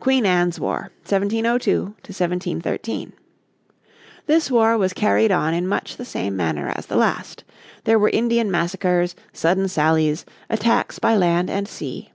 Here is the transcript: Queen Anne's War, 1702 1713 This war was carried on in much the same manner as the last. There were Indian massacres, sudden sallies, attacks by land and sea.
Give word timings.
Queen 0.00 0.24
Anne's 0.24 0.58
War, 0.58 0.90
1702 1.04 1.82
1713 2.00 3.12
This 4.24 4.50
war 4.50 4.78
was 4.78 4.94
carried 4.94 5.30
on 5.30 5.52
in 5.52 5.68
much 5.68 5.98
the 5.98 6.06
same 6.06 6.34
manner 6.34 6.72
as 6.74 6.86
the 6.86 6.96
last. 6.96 7.44
There 7.84 7.98
were 7.98 8.08
Indian 8.08 8.50
massacres, 8.50 9.14
sudden 9.34 9.68
sallies, 9.68 10.24
attacks 10.48 10.98
by 10.98 11.14
land 11.14 11.50
and 11.50 11.68
sea. 11.68 12.10